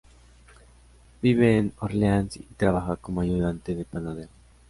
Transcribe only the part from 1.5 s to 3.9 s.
en Orleans y trabaja como ayudante de